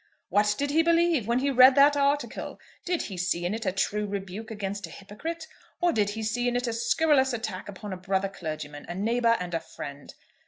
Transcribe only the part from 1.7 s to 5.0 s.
that article, did he see in it a true rebuke against a